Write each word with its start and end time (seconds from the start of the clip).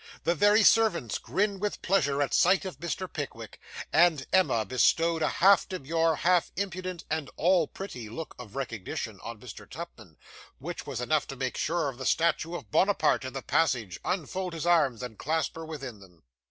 The 0.23 0.33
very 0.33 0.63
servants 0.63 1.19
grinned 1.19 1.61
with 1.61 1.83
pleasure 1.83 2.23
at 2.23 2.33
sight 2.33 2.65
of 2.65 2.79
Mr. 2.79 3.07
Pickwick; 3.07 3.59
and 3.93 4.25
Emma 4.33 4.65
bestowed 4.65 5.21
a 5.21 5.27
half 5.29 5.69
demure, 5.69 6.15
half 6.15 6.51
impudent, 6.55 7.03
and 7.11 7.29
all 7.35 7.67
pretty 7.67 8.09
look 8.09 8.33
of 8.39 8.55
recognition, 8.55 9.19
on 9.23 9.39
Mr. 9.39 9.69
Tupman, 9.69 10.17
which 10.57 10.87
was 10.87 11.01
enough 11.01 11.27
to 11.27 11.35
make 11.35 11.59
the 11.63 12.03
statue 12.03 12.55
of 12.55 12.71
Bonaparte 12.71 13.25
in 13.25 13.33
the 13.33 13.43
passage, 13.43 13.99
unfold 14.03 14.53
his 14.53 14.65
arms, 14.65 15.03
and 15.03 15.19
clasp 15.19 15.55
her 15.55 15.67
within 15.67 15.99
them. 15.99 16.23